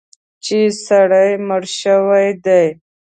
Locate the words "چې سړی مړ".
0.43-1.63